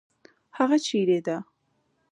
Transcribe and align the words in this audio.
هغه 0.57 0.77
چیرې 0.85 1.19
ده؟ 1.25 1.37